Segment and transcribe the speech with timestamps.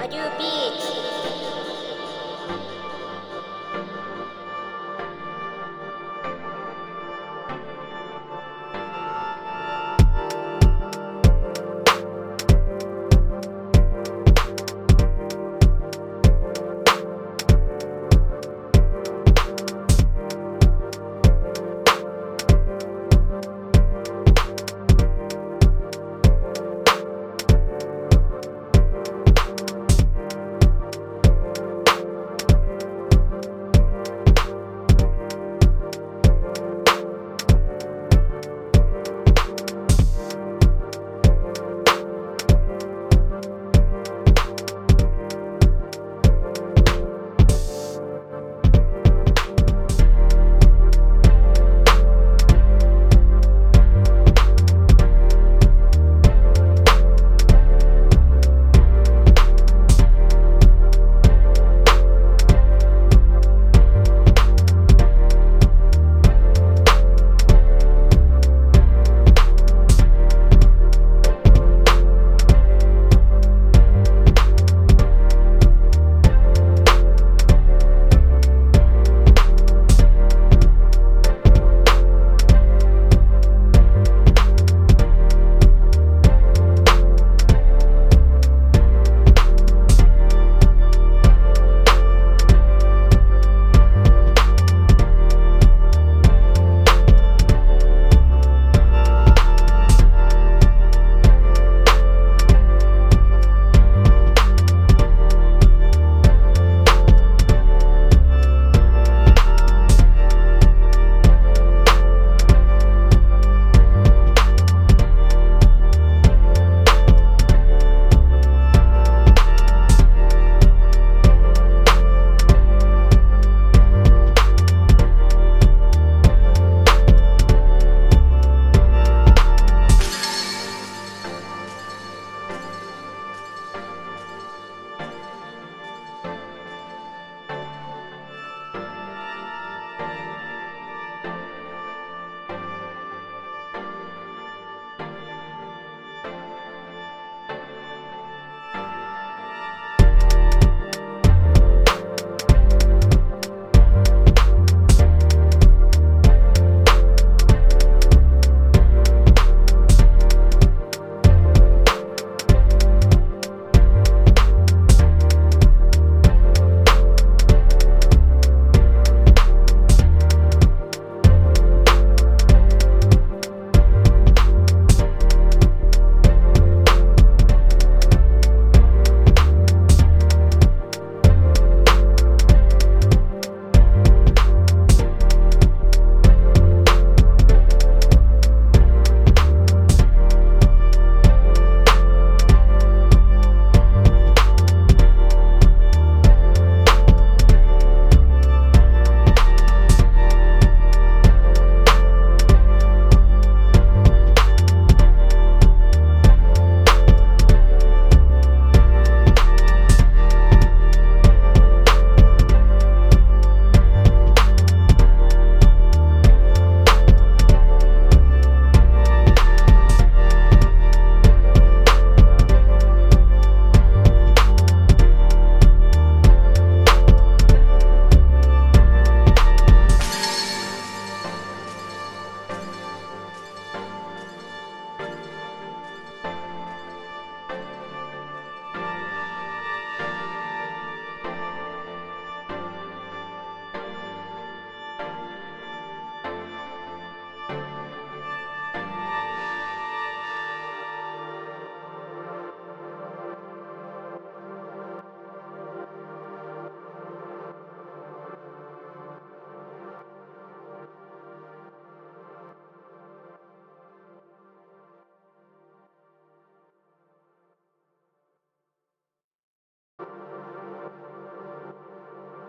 [0.00, 1.19] Audio Beat.